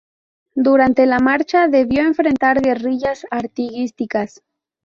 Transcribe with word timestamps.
Durante 0.55 1.05
la 1.05 1.19
marcha 1.19 1.67
debió 1.67 2.01
enfrentar 2.01 2.59
guerrillas 2.59 3.27
artiguistas. 3.29 4.41